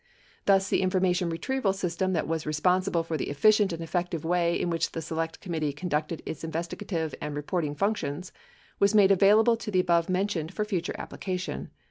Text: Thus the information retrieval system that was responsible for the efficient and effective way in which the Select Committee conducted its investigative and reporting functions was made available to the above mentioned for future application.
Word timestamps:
Thus 0.47 0.67
the 0.67 0.81
information 0.81 1.29
retrieval 1.29 1.73
system 1.73 2.13
that 2.13 2.27
was 2.27 2.47
responsible 2.47 3.03
for 3.03 3.17
the 3.17 3.29
efficient 3.29 3.71
and 3.71 3.83
effective 3.83 4.25
way 4.25 4.59
in 4.59 4.71
which 4.71 4.93
the 4.93 4.99
Select 4.99 5.39
Committee 5.41 5.73
conducted 5.73 6.23
its 6.25 6.43
investigative 6.43 7.13
and 7.21 7.35
reporting 7.35 7.75
functions 7.75 8.31
was 8.79 8.95
made 8.95 9.11
available 9.11 9.55
to 9.57 9.69
the 9.69 9.79
above 9.81 10.09
mentioned 10.09 10.55
for 10.55 10.65
future 10.65 10.95
application. 10.97 11.69